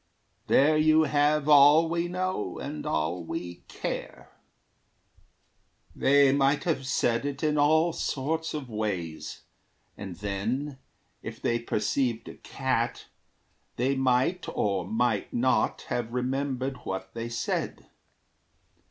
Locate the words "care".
3.67-4.31